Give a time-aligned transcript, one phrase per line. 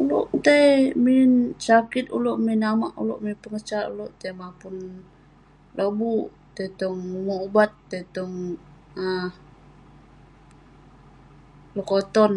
[0.00, 0.66] Ulouk tai
[1.04, 1.30] min
[1.64, 4.74] sakit ulouk, min amak ulouk, min pengesat ulouk..tai mapun
[5.76, 6.26] lobuk,
[6.80, 8.34] tong umerk ubat..tong
[9.02, 9.26] um
[11.76, 12.32] lekoton.